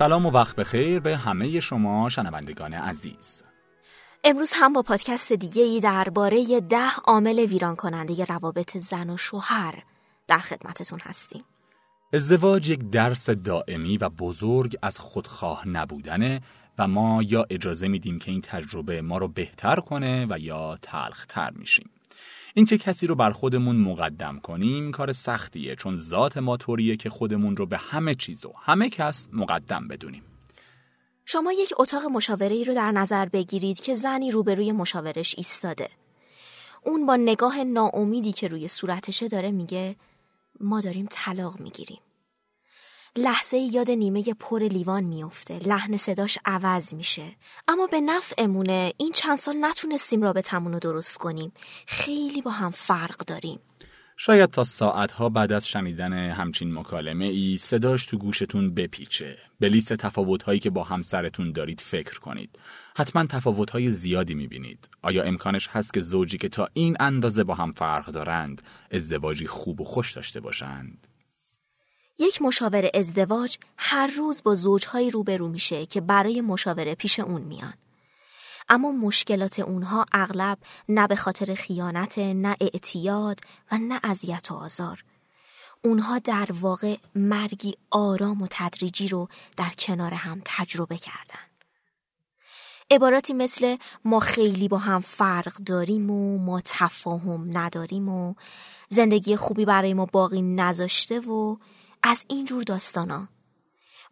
سلام 0.00 0.26
و 0.26 0.30
وقت 0.30 0.56
بخیر 0.56 1.00
به 1.00 1.16
همه 1.16 1.60
شما 1.60 2.08
شنوندگان 2.08 2.74
عزیز. 2.74 3.42
امروز 4.24 4.52
هم 4.54 4.72
با 4.72 4.82
پادکست 4.82 5.32
دیگه 5.32 5.62
ای 5.62 5.80
درباره 5.80 6.60
ده 6.60 6.96
عامل 7.06 7.38
ویران 7.38 7.76
کننده 7.76 8.24
روابط 8.24 8.76
زن 8.76 9.10
و 9.10 9.16
شوهر 9.16 9.82
در 10.28 10.38
خدمتتون 10.38 10.98
هستیم. 11.02 11.44
ازدواج 12.12 12.68
یک 12.68 12.90
درس 12.90 13.30
دائمی 13.30 13.98
و 13.98 14.08
بزرگ 14.08 14.76
از 14.82 14.98
خودخواه 14.98 15.68
نبودنه 15.68 16.40
و 16.78 16.88
ما 16.88 17.22
یا 17.22 17.46
اجازه 17.50 17.88
میدیم 17.88 18.18
که 18.18 18.30
این 18.30 18.40
تجربه 18.40 19.02
ما 19.02 19.18
رو 19.18 19.28
بهتر 19.28 19.76
کنه 19.76 20.26
و 20.30 20.38
یا 20.38 20.76
تلختر 20.82 21.50
میشیم. 21.50 21.90
اینکه 22.54 22.78
کسی 22.78 23.06
رو 23.06 23.14
بر 23.14 23.30
خودمون 23.30 23.76
مقدم 23.76 24.38
کنیم 24.38 24.90
کار 24.90 25.12
سختیه 25.12 25.76
چون 25.76 25.96
ذات 25.96 26.36
ما 26.36 26.56
طوریه 26.56 26.96
که 26.96 27.10
خودمون 27.10 27.56
رو 27.56 27.66
به 27.66 27.78
همه 27.78 28.14
چیز 28.14 28.44
و 28.46 28.52
همه 28.56 28.90
کس 28.90 29.28
مقدم 29.32 29.88
بدونیم. 29.88 30.22
شما 31.24 31.52
یک 31.52 31.72
اتاق 31.78 32.02
مشاوره 32.04 32.56
ای 32.56 32.64
رو 32.64 32.74
در 32.74 32.92
نظر 32.92 33.28
بگیرید 33.28 33.80
که 33.80 33.94
زنی 33.94 34.30
روبروی 34.30 34.72
مشاورش 34.72 35.34
ایستاده. 35.38 35.88
اون 36.84 37.06
با 37.06 37.16
نگاه 37.16 37.64
ناامیدی 37.64 38.32
که 38.32 38.48
روی 38.48 38.68
صورتشه 38.68 39.28
داره 39.28 39.50
میگه 39.50 39.96
ما 40.60 40.80
داریم 40.80 41.06
طلاق 41.10 41.60
می‌گیریم. 41.60 41.98
لحظه 43.16 43.56
یاد 43.56 43.90
نیمه 43.90 44.22
پر 44.40 44.62
لیوان 44.62 45.04
میفته 45.04 45.58
لحن 45.58 45.96
صداش 45.96 46.38
عوض 46.44 46.94
میشه. 46.94 47.22
اما 47.68 47.86
به 47.86 48.00
نفعمونه 48.00 48.92
این 48.98 49.12
چند 49.12 49.38
سال 49.38 49.54
نتونستیم 49.60 50.22
رابطمون 50.22 50.72
رو 50.72 50.78
درست 50.78 51.16
کنیم. 51.16 51.52
خیلی 51.86 52.42
با 52.42 52.50
هم 52.50 52.70
فرق 52.70 53.16
داریم. 53.16 53.58
شاید 54.16 54.50
تا 54.50 54.64
ساعتها 54.64 55.28
بعد 55.28 55.52
از 55.52 55.68
شنیدن 55.68 56.12
همچین 56.12 56.74
مکالمه 56.74 57.24
ای 57.24 57.58
صداش 57.58 58.06
تو 58.06 58.18
گوشتون 58.18 58.74
بپیچه. 58.74 59.38
به 59.60 59.68
لیست 59.68 59.92
تفاوتهایی 59.92 60.60
که 60.60 60.70
با 60.70 60.84
همسرتون 60.84 61.52
دارید 61.52 61.80
فکر 61.80 62.18
کنید. 62.18 62.58
حتما 62.96 63.26
تفاوتهای 63.26 63.90
زیادی 63.90 64.34
می‌بینید. 64.34 64.88
آیا 65.02 65.22
امکانش 65.22 65.68
هست 65.68 65.94
که 65.94 66.00
زوجی 66.00 66.38
که 66.38 66.48
تا 66.48 66.68
این 66.72 66.96
اندازه 67.00 67.44
با 67.44 67.54
هم 67.54 67.72
فرق 67.72 68.06
دارند 68.06 68.62
ازدواجی 68.90 69.46
خوب 69.46 69.80
و 69.80 69.84
خوش 69.84 70.12
داشته 70.12 70.40
باشند؟ 70.40 71.06
یک 72.20 72.42
مشاور 72.42 72.90
ازدواج 72.94 73.58
هر 73.76 74.06
روز 74.06 74.42
با 74.42 74.54
زوجهایی 74.54 75.10
روبرو 75.10 75.48
میشه 75.48 75.86
که 75.86 76.00
برای 76.00 76.40
مشاوره 76.40 76.94
پیش 76.94 77.20
اون 77.20 77.42
میان. 77.42 77.74
اما 78.68 78.92
مشکلات 78.92 79.60
اونها 79.60 80.06
اغلب 80.12 80.58
نه 80.88 81.06
به 81.06 81.16
خاطر 81.16 81.54
خیانت، 81.54 82.18
نه 82.18 82.56
اعتیاد 82.60 83.40
و 83.72 83.78
نه 83.78 84.00
اذیت 84.02 84.50
و 84.50 84.54
آزار. 84.54 85.04
اونها 85.84 86.18
در 86.18 86.48
واقع 86.50 86.96
مرگی 87.14 87.74
آرام 87.90 88.42
و 88.42 88.46
تدریجی 88.50 89.08
رو 89.08 89.28
در 89.56 89.70
کنار 89.78 90.14
هم 90.14 90.42
تجربه 90.44 90.96
کردن. 90.96 91.50
عباراتی 92.90 93.32
مثل 93.32 93.76
ما 94.04 94.20
خیلی 94.20 94.68
با 94.68 94.78
هم 94.78 95.00
فرق 95.00 95.52
داریم 95.52 96.10
و 96.10 96.38
ما 96.38 96.60
تفاهم 96.64 97.58
نداریم 97.58 98.08
و 98.08 98.34
زندگی 98.88 99.36
خوبی 99.36 99.64
برای 99.64 99.94
ما 99.94 100.06
باقی 100.06 100.42
نذاشته 100.42 101.20
و 101.20 101.56
از 102.02 102.24
این 102.28 102.44
جور 102.44 102.62
داستانا 102.62 103.28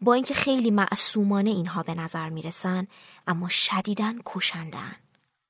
با 0.01 0.15
اینکه 0.15 0.35
خیلی 0.35 0.71
معصومانه 0.71 1.51
اینها 1.51 1.83
به 1.83 1.95
نظر 1.95 2.29
می‌رسن 2.29 2.87
اما 3.27 3.49
شدیدن 3.49 4.15
کشندن 4.27 4.93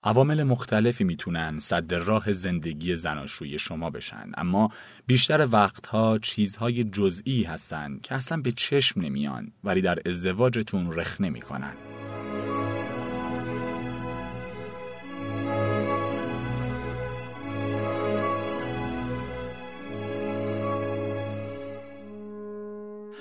عوامل 0.02 0.42
مختلفی 0.42 1.04
می‌تونن 1.04 1.58
صد 1.58 1.94
راه 1.94 2.32
زندگی 2.32 2.96
زناشویی 2.96 3.58
شما 3.58 3.90
بشن 3.90 4.32
اما 4.36 4.70
بیشتر 5.06 5.48
وقتها 5.52 6.18
چیزهای 6.18 6.84
جزئی 6.84 7.42
هستن 7.42 7.98
که 8.02 8.14
اصلا 8.14 8.40
به 8.40 8.52
چشم 8.52 9.00
نمیان 9.00 9.52
ولی 9.64 9.80
در 9.80 9.98
ازدواجتون 10.06 10.92
رخ 10.92 11.20
نمی‌کنن. 11.20 11.97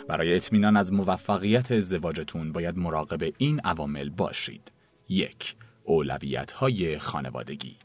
برای 0.07 0.35
اطمینان 0.35 0.77
از 0.77 0.93
موفقیت 0.93 1.71
ازدواجتون 1.71 2.51
باید 2.51 2.77
مراقب 2.77 3.33
این 3.37 3.59
عوامل 3.59 4.09
باشید. 4.09 4.71
یک، 5.09 5.55
اولویت 5.83 6.51
های 6.51 6.99
خانوادگی 6.99 7.75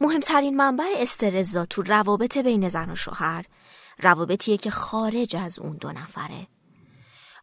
مهمترین 0.00 0.56
منبع 0.56 0.84
استرزا 0.98 1.64
تو 1.66 1.82
روابط 1.82 2.38
بین 2.38 2.68
زن 2.68 2.90
و 2.90 2.96
شوهر 2.96 3.44
روابطیه 4.02 4.56
که 4.56 4.70
خارج 4.70 5.36
از 5.36 5.58
اون 5.58 5.76
دو 5.76 5.92
نفره. 5.92 6.46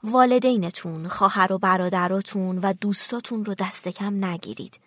والدینتون، 0.03 1.07
خواهر 1.07 1.53
و 1.53 1.57
برادراتون 1.57 2.57
و 2.57 2.73
دوستاتون 2.81 3.45
رو 3.45 3.53
دست 3.53 3.87
کم 3.87 4.25
نگیرید. 4.25 4.79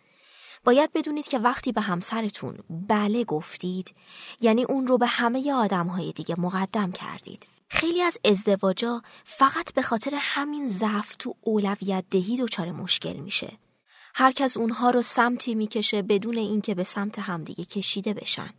باید 0.65 0.93
بدونید 0.93 1.29
که 1.29 1.39
وقتی 1.39 1.73
به 1.73 1.81
همسرتون 1.81 2.59
بله 2.71 3.25
گفتید 3.25 3.95
یعنی 4.41 4.65
اون 4.65 4.87
رو 4.87 4.99
به 4.99 5.07
همه 5.07 5.53
آدمهای 5.53 6.13
دیگه 6.13 6.41
مقدم 6.41 6.93
کردید. 6.93 7.47
خیلی 7.71 8.03
از 8.03 8.19
ازدواجا 8.25 9.03
فقط 9.25 9.75
به 9.75 9.83
خاطر 9.83 10.13
همین 10.15 10.69
ضعف 10.69 11.17
تو 11.17 11.35
اولویت 11.41 12.05
دهی 12.11 12.37
دچار 12.37 12.73
مشکل 12.73 13.13
میشه. 13.13 13.53
هر 14.15 14.33
کس 14.33 14.57
اونها 14.57 14.91
رو 14.91 15.03
سمتی 15.03 15.55
می‌کشه 15.55 16.03
بدون 16.03 16.39
اینکه 16.39 16.75
به 16.75 16.85
سمت 16.85 17.19
همدیگه 17.19 17.65
کشیده 17.65 18.15
بشن. 18.15 18.51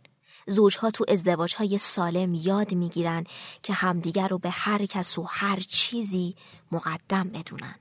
زوجها 0.46 0.90
تو 0.90 1.04
ازدواجهای 1.08 1.78
سالم 1.78 2.34
یاد 2.34 2.74
می‌گیرن 2.74 3.24
که 3.62 3.72
همدیگه 3.72 4.26
رو 4.26 4.38
به 4.38 4.50
هر 4.50 4.86
کس 4.86 5.18
و 5.18 5.22
هر 5.22 5.60
چیزی 5.60 6.36
مقدم 6.72 7.28
بدونن. 7.28 7.74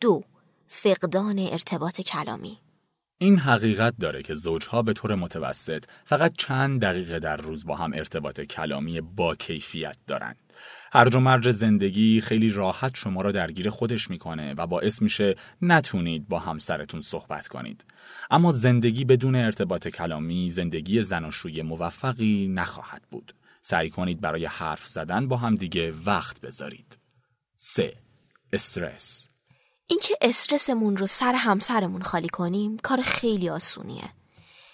دو، 0.00 0.22
فقدان 0.66 1.38
ارتباط 1.38 2.00
کلامی 2.00 2.58
این 3.22 3.38
حقیقت 3.38 3.94
داره 4.00 4.22
که 4.22 4.34
زوجها 4.34 4.82
به 4.82 4.92
طور 4.92 5.14
متوسط 5.14 5.84
فقط 6.04 6.32
چند 6.38 6.80
دقیقه 6.80 7.18
در 7.18 7.36
روز 7.36 7.66
با 7.66 7.76
هم 7.76 7.92
ارتباط 7.94 8.40
کلامی 8.40 9.00
با 9.00 9.34
کیفیت 9.34 9.96
دارند. 10.06 10.36
هرج 10.92 11.14
و 11.14 11.20
مرج 11.20 11.50
زندگی 11.50 12.20
خیلی 12.20 12.50
راحت 12.50 12.96
شما 12.96 13.22
را 13.22 13.32
درگیر 13.32 13.70
خودش 13.70 14.10
می‌کنه 14.10 14.54
و 14.54 14.66
باعث 14.66 15.02
میشه 15.02 15.34
نتونید 15.62 16.28
با 16.28 16.38
همسرتون 16.38 17.00
صحبت 17.00 17.48
کنید. 17.48 17.84
اما 18.30 18.52
زندگی 18.52 19.04
بدون 19.04 19.34
ارتباط 19.34 19.88
کلامی 19.88 20.50
زندگی 20.50 21.02
زناشویی 21.02 21.62
موفقی 21.62 22.48
نخواهد 22.48 23.02
بود. 23.10 23.34
سعی 23.62 23.90
کنید 23.90 24.20
برای 24.20 24.46
حرف 24.46 24.86
زدن 24.86 25.28
با 25.28 25.36
هم 25.36 25.54
دیگه 25.54 25.92
وقت 26.06 26.40
بذارید. 26.40 26.98
3. 27.56 27.92
استرس 28.52 29.29
اینکه 29.90 30.16
استرسمون 30.20 30.96
رو 30.96 31.06
سر 31.06 31.34
همسرمون 31.34 32.02
خالی 32.02 32.28
کنیم 32.28 32.76
کار 32.76 33.00
خیلی 33.00 33.50
آسونیه. 33.50 34.12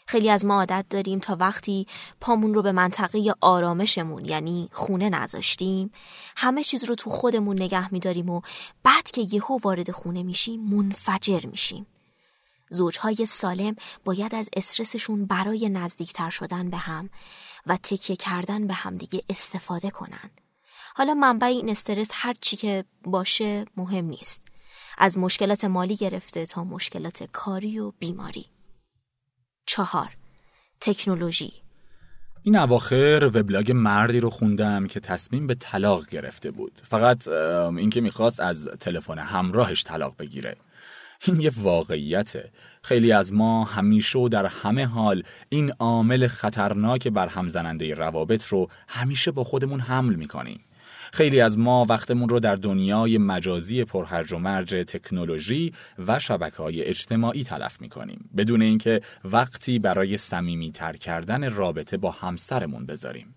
خیلی 0.07 0.31
از 0.31 0.45
ما 0.45 0.55
عادت 0.55 0.87
داریم 0.91 1.19
تا 1.19 1.37
وقتی 1.41 1.87
پامون 2.21 2.55
رو 2.55 2.63
به 2.63 2.73
منطقه 2.73 3.35
آرامشمون 3.41 4.25
یعنی 4.25 4.69
خونه 4.73 5.09
نذاشتیم 5.09 5.91
همه 6.37 6.65
چیز 6.65 6.85
رو 6.85 6.95
تو 6.95 7.11
خودمون 7.11 7.63
نگه 7.63 7.93
میداریم 7.93 8.31
و 8.31 8.41
بعد 8.83 9.11
که 9.11 9.27
یهو 9.31 9.59
وارد 9.63 9.91
خونه 9.91 10.23
میشیم 10.23 10.61
منفجر 10.61 11.47
میشیم. 11.47 11.87
زوجهای 12.71 13.27
سالم 13.27 13.77
باید 14.05 14.35
از 14.35 14.49
استرسشون 14.57 15.27
برای 15.27 15.69
نزدیکتر 15.69 16.31
شدن 16.31 16.71
به 16.71 16.77
هم 16.77 17.11
و 17.67 17.77
تکیه 17.77 18.17
کردن 18.17 18.67
به 18.67 18.75
همدیگه 18.75 19.23
استفاده 19.29 19.91
کنن. 19.91 20.31
حالا 20.95 21.15
منبع 21.15 21.47
این 21.47 21.69
استرس 21.69 22.11
هر 22.13 22.35
چی 22.41 22.57
که 22.57 22.85
باشه 23.05 23.65
مهم 23.77 24.05
نیست. 24.05 24.46
از 24.99 25.19
مشکلات 25.19 25.65
مالی 25.65 25.97
گرفته 25.97 26.47
تا 26.47 26.65
مشکلات 26.65 27.29
کاری 27.33 27.79
و 27.79 27.91
بیماری. 27.91 28.47
چهار 29.67 30.17
تکنولوژی. 30.81 31.53
این 32.43 32.57
اواخر 32.57 33.31
وبلاگ 33.35 33.73
مردی 33.73 34.21
رو 34.21 34.31
خوندم 34.31 34.87
که 34.87 35.01
تصمیم 35.01 35.47
به 35.47 35.55
طلاق 35.55 36.07
گرفته 36.07 36.51
بود. 36.51 36.81
فقط 36.85 37.29
اینکه 37.29 38.01
می‌خواست 38.01 38.41
از 38.41 38.69
تلفن 38.81 39.19
همراهش 39.19 39.85
طلاق 39.85 40.17
بگیره. 40.19 40.57
این 41.25 41.41
یه 41.41 41.53
واقعیته. 41.57 42.53
خیلی 42.83 43.13
از 43.13 43.33
ما 43.33 43.65
همیشه 43.65 44.19
و 44.19 44.29
در 44.29 44.47
همه 44.47 44.87
حال 44.87 45.23
این 45.49 45.71
عامل 45.71 46.27
خطرناک 46.27 47.09
بر 47.09 47.29
همزننده 47.29 47.95
روابط 47.95 48.47
رو 48.47 48.71
همیشه 48.89 49.31
با 49.31 49.45
خودمون 49.45 49.81
حمل 49.81 50.15
می‌کنیم. 50.15 50.65
خیلی 51.13 51.41
از 51.41 51.59
ما 51.59 51.87
وقتمون 51.89 52.29
رو 52.29 52.41
در 52.41 52.57
دنیای 52.57 53.19
مجازی 53.19 53.85
پرهرج 53.85 54.33
و 54.33 54.39
مرج 54.39 54.71
تکنولوژی 54.71 55.73
و 55.99 56.19
شبکه 56.19 56.57
های 56.57 56.83
اجتماعی 56.83 57.45
تلف 57.45 57.81
می‌کنیم. 57.81 58.31
بدون 58.37 58.63
اینکه 58.63 59.01
وقتی 59.25 59.79
برای 59.79 60.19
صمیمی 60.19 60.73
تر 60.73 60.97
کردن 60.97 61.53
رابطه 61.53 61.97
با 61.97 62.11
همسرمون 62.11 62.87
بذاریم. 62.87 63.35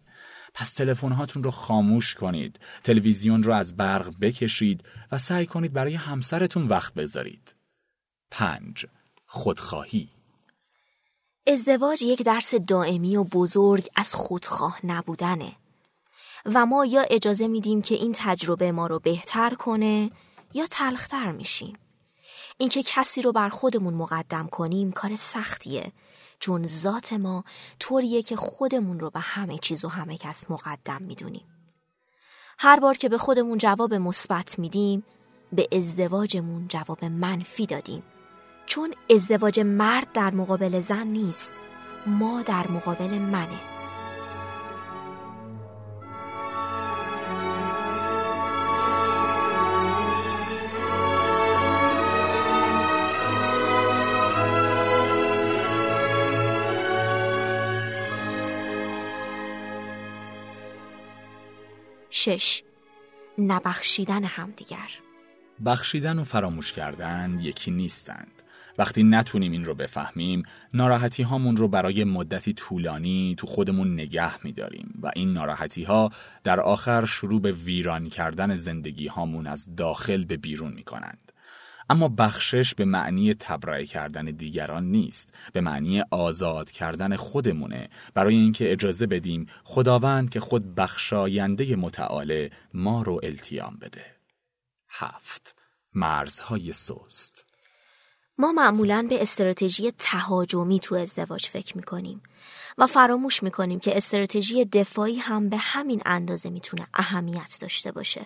پس 0.54 0.74
تلفن 0.74 1.12
هاتون 1.12 1.44
رو 1.44 1.52
خاموش 1.52 2.16
کنید 2.16 2.60
تلویزیون 2.84 3.44
رو 3.44 3.54
از 3.54 3.78
برق 3.78 4.14
بکشید 4.22 4.84
و 5.12 5.18
سعی 5.18 5.46
کنید 5.46 5.74
برای 5.74 5.96
همسرتون 5.96 6.68
وقت 6.68 6.94
بذارید. 6.94 7.56
پنج 8.32 8.86
خودخواهی. 9.26 10.10
ازدواج 11.48 12.02
یک 12.02 12.24
درس 12.24 12.56
دائمی 12.56 13.18
و 13.18 13.24
بزرگ 13.24 13.88
از 13.96 14.14
خودخواه 14.14 14.80
نبودنه. 14.84 15.52
و 16.46 16.66
ما 16.66 16.86
یا 16.86 17.02
اجازه 17.02 17.48
میدیم 17.48 17.82
که 17.82 17.96
این 17.96 18.12
تجربه 18.16 18.72
ما 18.72 18.88
رو 18.88 19.00
بهتر 19.00 19.54
کنه 19.54 20.12
یا 20.54 20.66
تلختر 20.66 21.32
میشیم. 21.32 21.78
اینکه 22.58 22.84
کسی 22.84 23.22
رو 23.22 23.32
بر 23.32 23.50
خودمون 23.50 23.94
مقدم 23.94 24.48
کنیم 24.48 24.92
کار 24.92 25.16
سختیه 25.16 25.92
چون 26.40 26.68
ذات 26.68 27.14
ما 27.14 27.44
طوریه 27.80 28.22
که 28.22 28.36
خودمون 28.36 29.00
رو 29.00 29.10
به 29.10 29.20
همه 29.20 29.58
چیز 29.58 29.86
و 29.86 29.88
همه 29.88 30.18
کس 30.18 30.52
مقدم 30.52 31.02
می‌دونیم. 31.02 31.46
هر 32.60 32.80
بار 32.80 32.98
که 32.98 33.10
به 33.10 33.18
خودمون 33.18 33.58
جواب 33.58 33.94
مثبت 33.94 34.60
میدیم 34.60 35.04
به 35.54 35.68
ازدواجمون 35.72 36.68
جواب 36.68 37.06
منفی 37.06 37.66
دادیم. 37.66 38.04
چون 38.66 38.94
ازدواج 39.10 39.60
مرد 39.60 40.12
در 40.12 40.34
مقابل 40.34 40.80
زن 40.80 41.08
نیست 41.08 41.52
ما 42.06 42.42
در 42.42 42.68
مقابل 42.68 43.18
منه. 43.20 43.79
شش. 62.20 62.62
نبخشیدن 63.38 64.24
همدیگر. 64.24 64.90
بخشیدن 65.66 66.20
و 66.20 66.24
فراموش 66.24 66.74
کردن 66.74 67.38
یکی 67.42 67.72
نیستند. 67.72 68.32
وقتی 68.78 69.04
نتونیم 69.04 69.52
این 69.52 69.66
رو 69.66 69.76
بفهمیم 69.76 70.44
ناراحتی 70.74 71.24
هامون 71.24 71.58
رو 71.58 71.68
برای 71.68 72.04
مدتی 72.04 72.54
طولانی 72.54 73.36
تو 73.38 73.48
خودمون 73.48 73.94
نگه 73.94 74.46
میداریم 74.46 75.00
و 75.02 75.12
این 75.16 75.34
ناراحتی 75.34 75.84
ها 75.84 76.12
در 76.44 76.60
آخر 76.60 77.06
شروع 77.06 77.42
به 77.42 77.52
ویران 77.52 78.10
کردن 78.10 78.56
زندگی 78.56 79.08
هامون 79.08 79.48
از 79.48 79.76
داخل 79.76 80.26
به 80.26 80.38
بیرون 80.38 80.74
می 80.74 80.84
کنند. 80.84 81.32
اما 81.90 82.08
بخشش 82.08 82.76
به 82.76 82.86
معنی 82.86 83.34
تبرئه 83.34 83.86
کردن 83.86 84.26
دیگران 84.26 84.84
نیست 84.84 85.30
به 85.54 85.62
معنی 85.62 86.04
آزاد 86.12 86.72
کردن 86.72 87.16
خودمونه. 87.16 87.90
برای 88.14 88.36
اینکه 88.36 88.72
اجازه 88.72 89.08
بدیم 89.08 89.48
خداوند 89.64 90.30
که 90.30 90.40
خود 90.40 90.76
بخشاینده 90.76 91.76
متعاله 91.76 92.52
ما 92.74 93.02
رو 93.02 93.20
التیام 93.24 93.78
بده. 93.82 94.06
هفت. 94.90 95.56
مرزهای 95.94 96.74
سست. 96.74 97.46
ما 98.38 98.52
معمولا 98.52 99.08
به 99.10 99.22
استراتژی 99.22 99.92
تهاجمی 99.98 100.80
تو 100.80 100.96
ازدواج 100.96 101.46
فکر 101.46 101.78
می‌کنیم 101.78 102.22
و 102.78 102.88
فراموش 102.88 103.44
می‌کنیم 103.44 103.80
که 103.80 103.98
استراتژی 103.98 104.66
دفاعی 104.66 105.16
هم 105.16 105.50
به 105.50 105.58
همین 105.58 106.02
اندازه 106.06 106.50
می‌تونه 106.50 106.88
اهمیت 106.94 107.58
داشته 107.62 107.92
باشه. 107.92 108.22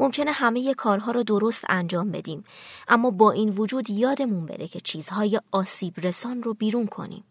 ممکنه 0.00 0.32
همه 0.32 0.74
کارها 0.74 1.12
رو 1.12 1.22
درست 1.22 1.64
انجام 1.68 2.10
بدیم 2.10 2.44
اما 2.88 3.10
با 3.10 3.32
این 3.32 3.48
وجود 3.48 3.90
یادمون 3.90 4.46
بره 4.46 4.68
که 4.68 4.80
چیزهای 4.80 5.40
آسیب 5.52 5.94
رسان 6.00 6.42
رو 6.42 6.54
بیرون 6.54 6.86
کنیم. 6.86 7.24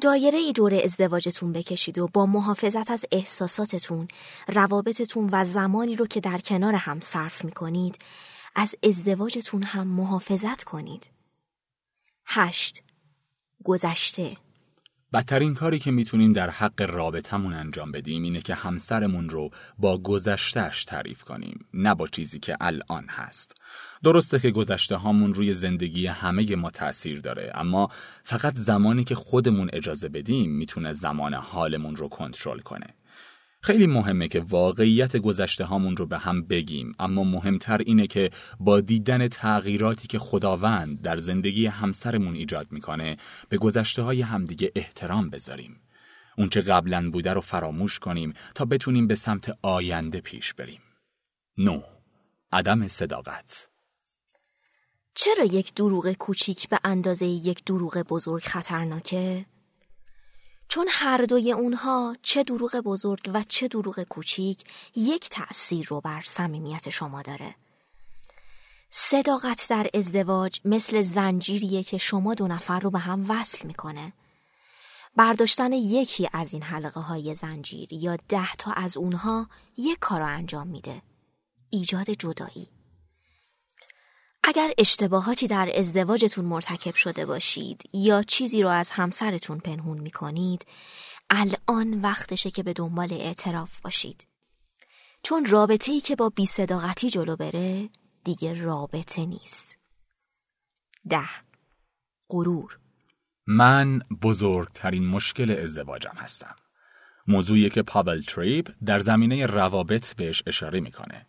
دایره 0.00 0.38
ای 0.38 0.52
دور 0.52 0.74
ازدواجتون 0.74 1.52
بکشید 1.52 1.98
و 1.98 2.08
با 2.08 2.26
محافظت 2.26 2.90
از 2.90 3.04
احساساتتون، 3.12 4.08
روابطتون 4.48 5.28
و 5.32 5.44
زمانی 5.44 5.96
رو 5.96 6.06
که 6.06 6.20
در 6.20 6.38
کنار 6.38 6.74
هم 6.74 7.00
صرف 7.00 7.44
می‌کنید 7.44 7.98
از 8.54 8.74
ازدواجتون 8.82 9.62
هم 9.62 9.86
محافظت 9.86 10.64
کنید. 10.64 11.10
هشت 12.26 12.82
گذشته 13.64 14.36
بدترین 15.12 15.54
کاری 15.54 15.78
که 15.78 15.90
می‌تونیم 15.90 16.32
در 16.32 16.50
حق 16.50 16.82
رابطمون 16.82 17.52
انجام 17.52 17.92
بدیم 17.92 18.22
اینه 18.22 18.40
که 18.40 18.54
همسرمون 18.54 19.28
رو 19.28 19.50
با 19.78 19.98
گذشتهش 19.98 20.84
تعریف 20.84 21.22
کنیم 21.22 21.66
نه 21.74 21.94
با 21.94 22.08
چیزی 22.08 22.38
که 22.38 22.56
الان 22.60 23.06
هست. 23.08 23.60
درسته 24.02 24.38
که 24.38 24.50
گذشته 24.50 24.96
هامون 24.96 25.34
روی 25.34 25.54
زندگی 25.54 26.06
همه 26.06 26.56
ما 26.56 26.70
تأثیر 26.70 27.20
داره 27.20 27.52
اما 27.54 27.88
فقط 28.24 28.56
زمانی 28.56 29.04
که 29.04 29.14
خودمون 29.14 29.70
اجازه 29.72 30.08
بدیم 30.08 30.50
می‌تونه 30.50 30.92
زمان 30.92 31.34
حالمون 31.34 31.96
رو 31.96 32.08
کنترل 32.08 32.58
کنه. 32.58 32.86
خیلی 33.62 33.86
مهمه 33.86 34.28
که 34.28 34.40
واقعیت 34.40 35.16
گذشته 35.16 35.64
هامون 35.64 35.96
رو 35.96 36.06
به 36.06 36.18
هم 36.18 36.42
بگیم. 36.42 36.94
اما 36.98 37.24
مهمتر 37.24 37.78
اینه 37.78 38.06
که 38.06 38.30
با 38.60 38.80
دیدن 38.80 39.28
تغییراتی 39.28 40.08
که 40.08 40.18
خداوند 40.18 41.02
در 41.02 41.16
زندگی 41.16 41.66
همسرمون 41.66 42.34
ایجاد 42.34 42.72
می‌کنه 42.72 43.16
به 43.48 43.58
گذشته 43.58 44.02
های 44.02 44.22
همدیگه 44.22 44.72
احترام 44.74 45.30
بذاریم. 45.30 45.80
اونچه 46.38 46.60
قبلا 46.60 47.10
بوده 47.10 47.32
رو 47.32 47.40
فراموش 47.40 47.98
کنیم 47.98 48.32
تا 48.54 48.64
بتونیم 48.64 49.06
به 49.06 49.14
سمت 49.14 49.58
آینده 49.62 50.20
پیش 50.20 50.54
بریم. 50.54 50.80
نو. 51.58 51.80
عدم 52.52 52.88
صداقت. 52.88 53.68
چرا 55.14 55.44
یک 55.44 55.74
دروغ 55.74 56.12
کوچیک 56.12 56.68
به 56.68 56.78
اندازه 56.84 57.26
یک 57.26 57.64
دروغ 57.64 57.98
بزرگ 58.08 58.42
خطرناکه؟ 58.42 59.46
چون 60.70 60.88
هر 60.90 61.24
دوی 61.24 61.52
اونها 61.52 62.16
چه 62.22 62.42
دروغ 62.42 62.76
بزرگ 62.76 63.30
و 63.34 63.44
چه 63.48 63.68
دروغ 63.68 64.02
کوچیک 64.02 64.64
یک 64.96 65.28
تأثیر 65.28 65.86
رو 65.86 66.00
بر 66.00 66.22
صمیمیت 66.24 66.90
شما 66.90 67.22
داره. 67.22 67.54
صداقت 68.90 69.66
در 69.68 69.86
ازدواج 69.94 70.60
مثل 70.64 71.02
زنجیریه 71.02 71.82
که 71.82 71.98
شما 71.98 72.34
دو 72.34 72.48
نفر 72.48 72.80
رو 72.80 72.90
به 72.90 72.98
هم 72.98 73.30
وصل 73.30 73.66
می‌کنه. 73.66 74.12
برداشتن 75.16 75.72
یکی 75.72 76.28
از 76.32 76.52
این 76.52 76.62
حلقه 76.62 77.00
های 77.00 77.34
زنجیر 77.34 77.92
یا 77.92 78.16
ده 78.28 78.54
تا 78.58 78.72
از 78.72 78.96
اونها 78.96 79.48
یک 79.76 79.98
کار 80.00 80.20
رو 80.20 80.26
انجام 80.26 80.66
میده. 80.66 81.02
ایجاد 81.70 82.10
جدایی. 82.10 82.68
اگر 84.50 84.70
اشتباهاتی 84.78 85.46
در 85.46 85.70
ازدواجتون 85.74 86.44
مرتکب 86.44 86.94
شده 86.94 87.26
باشید 87.26 87.82
یا 87.92 88.22
چیزی 88.22 88.62
رو 88.62 88.68
از 88.68 88.90
همسرتون 88.90 89.58
پنهون 89.58 89.98
می 89.98 90.10
کنید 90.10 90.66
الان 91.30 92.00
وقتشه 92.00 92.50
که 92.50 92.62
به 92.62 92.72
دنبال 92.72 93.12
اعتراف 93.12 93.80
باشید. 93.80 94.26
چون 95.22 95.46
رابطه 95.46 95.92
ای 95.92 96.00
که 96.00 96.16
با 96.16 96.28
بیصداقتی 96.28 97.10
جلو 97.10 97.36
بره 97.36 97.88
دیگه 98.24 98.62
رابطه 98.62 99.26
نیست. 99.26 99.78
ده. 101.08 101.28
غرور. 102.28 102.78
من 103.46 103.98
بزرگترین 104.22 105.06
مشکل 105.06 105.50
ازدواجم 105.62 106.14
هستم. 106.16 106.56
موضوعی 107.26 107.70
که 107.70 107.82
پاول 107.82 108.20
تریب 108.20 108.68
در 108.86 109.00
زمینه 109.00 109.46
روابط 109.46 110.14
بهش 110.14 110.42
اشاره 110.46 110.80
می‌کنه. 110.80 111.26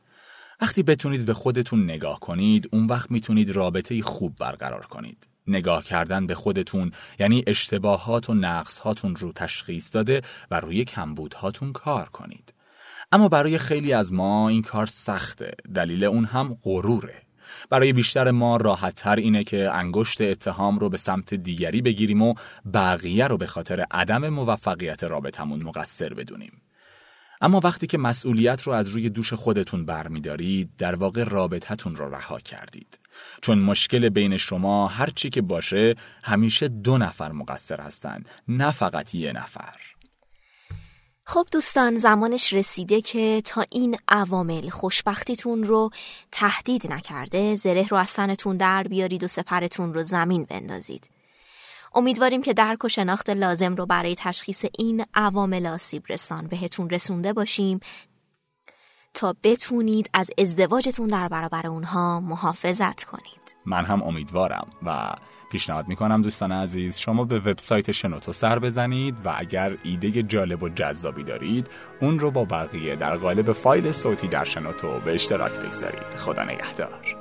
وقتی 0.61 0.83
بتونید 0.83 1.25
به 1.25 1.33
خودتون 1.33 1.83
نگاه 1.83 2.19
کنید 2.19 2.69
اون 2.71 2.85
وقت 2.85 3.11
می‌تونید 3.11 3.49
رابطه 3.49 4.01
خوب 4.01 4.35
برقرار 4.35 4.85
کنید. 4.85 5.27
نگاه 5.47 5.83
کردن 5.83 6.27
به 6.27 6.35
خودتون 6.35 6.91
یعنی 7.19 7.43
اشتباهات 7.47 8.29
و 8.29 8.33
نقصهاتون 8.33 9.15
رو 9.15 9.31
تشخیص 9.31 9.95
داده 9.95 10.21
و 10.51 10.59
روی 10.59 10.85
کمبودهاتون 10.85 11.73
کار 11.73 12.09
کنید. 12.09 12.53
اما 13.11 13.27
برای 13.27 13.57
خیلی 13.57 13.93
از 13.93 14.13
ما 14.13 14.49
این 14.49 14.61
کار 14.61 14.85
سخته. 14.85 15.51
دلیل 15.75 16.03
اون 16.03 16.25
هم 16.25 16.57
غروره. 16.63 17.21
برای 17.69 17.93
بیشتر 17.93 18.31
ما 18.31 18.57
راحتتر 18.57 19.15
اینه 19.15 19.43
که 19.43 19.71
انگشت 19.71 20.21
اتهام 20.21 20.79
رو 20.79 20.89
به 20.89 20.97
سمت 20.97 21.33
دیگری 21.33 21.81
بگیریم 21.81 22.21
و 22.21 22.33
بقیه 22.73 23.27
رو 23.27 23.37
به 23.37 23.45
خاطر 23.45 23.85
عدم 23.91 24.29
موفقیت 24.29 25.03
رابطمون 25.03 25.63
مقصر 25.63 26.13
بدونیم. 26.13 26.61
اما 27.41 27.61
وقتی 27.63 27.87
که 27.87 27.97
مسئولیت 27.97 28.61
رو 28.61 28.73
از 28.73 28.89
روی 28.89 29.09
دوش 29.09 29.33
خودتون 29.33 29.85
برمیدارید 29.85 30.69
در 30.77 30.95
واقع 30.95 31.23
رابطتون 31.23 31.95
رو 31.95 32.15
رها 32.15 32.39
کردید. 32.39 32.99
چون 33.41 33.59
مشکل 33.59 34.09
بین 34.09 34.37
شما 34.37 34.87
هر 34.87 35.09
چی 35.09 35.29
که 35.29 35.41
باشه 35.41 35.95
همیشه 36.23 36.67
دو 36.67 36.97
نفر 36.97 37.31
مقصر 37.31 37.81
هستند 37.81 38.29
نه 38.47 38.71
فقط 38.71 39.15
یه 39.15 39.33
نفر. 39.33 39.75
خب 41.25 41.47
دوستان 41.51 41.97
زمانش 41.97 42.53
رسیده 42.53 43.01
که 43.01 43.41
تا 43.45 43.65
این 43.69 43.97
عوامل 44.07 44.69
خوشبختیتون 44.69 45.63
رو 45.63 45.89
تهدید 46.31 46.91
نکرده 46.91 47.55
زره 47.55 47.87
رو 47.87 47.97
از 47.97 48.09
سنتون 48.09 48.57
در 48.57 48.83
بیارید 48.83 49.23
و 49.23 49.27
سپرتون 49.27 49.93
رو 49.93 50.03
زمین 50.03 50.45
بندازید. 50.45 51.09
امیدواریم 51.95 52.41
که 52.41 52.53
درک 52.53 52.85
و 52.85 52.89
شناخت 52.89 53.29
لازم 53.29 53.75
رو 53.75 53.85
برای 53.85 54.15
تشخیص 54.17 54.65
این 54.79 55.05
عوامل 55.13 55.67
آسیب 55.67 56.03
رسان 56.09 56.47
بهتون 56.47 56.89
رسونده 56.89 57.33
باشیم. 57.33 57.79
تا 59.13 59.35
بتونید 59.43 60.09
از 60.13 60.31
ازدواجتون 60.37 61.07
در 61.07 61.27
برابر 61.27 61.67
اونها 61.67 62.19
محافظت 62.19 63.03
کنید. 63.03 63.55
من 63.65 63.85
هم 63.85 64.03
امیدوارم 64.03 64.67
و 64.85 65.13
پیشنهاد 65.51 65.87
می‌کنم 65.87 66.21
دوستان 66.21 66.51
عزیز 66.51 66.97
شما 66.97 67.23
به 67.23 67.39
وبسایت 67.39 67.91
شنوتو 67.91 68.33
سر 68.33 68.59
بزنید 68.59 69.15
و 69.25 69.33
اگر 69.37 69.77
ایده 69.83 70.23
جالب 70.23 70.63
و 70.63 70.69
جذابی 70.69 71.23
دارید 71.23 71.67
اون 72.01 72.19
رو 72.19 72.31
با 72.31 72.45
بقیه 72.45 72.95
در 72.95 73.17
قالب 73.17 73.51
فایل 73.51 73.91
صوتی 73.91 74.27
در 74.27 74.43
شنوتو 74.43 74.99
به 74.99 75.13
اشتراک 75.13 75.51
بگذارید. 75.51 76.15
خدا 76.17 76.43
نگهدار. 76.43 77.20